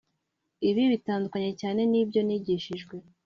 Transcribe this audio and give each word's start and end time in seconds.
ibi 0.69 0.83
bitandukanye 0.91 1.51
cyane 1.61 1.81
n’ibyo 1.91 2.21
nigishijwe 2.27 2.95